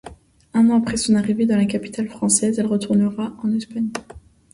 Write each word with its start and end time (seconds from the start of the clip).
Un 0.55 0.71
an 0.71 0.77
après 0.79 0.97
son 0.97 1.13
arrivée 1.13 1.45
dans 1.45 1.57
la 1.57 1.65
capitale 1.67 2.09
française, 2.09 2.57
elle 2.57 2.65
retournera 2.65 3.33
en 3.43 3.53
Espagne. 3.53 3.91